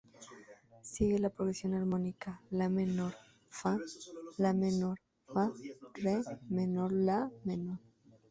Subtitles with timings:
[0.81, 7.77] Sigue la progresión armónica "la" menor-"fa"-"la" menor-"fa"-"re" menor-"la" menor.